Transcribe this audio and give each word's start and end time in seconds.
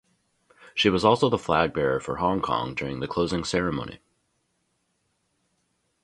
She 0.73 0.89
was 0.89 1.05
also 1.05 1.29
the 1.29 1.37
flag 1.37 1.75
bearer 1.75 1.99
for 1.99 2.15
Hong 2.15 2.41
Kong 2.41 2.73
during 2.73 3.01
the 3.01 3.07
closing 3.07 3.43
ceremony. 3.43 3.99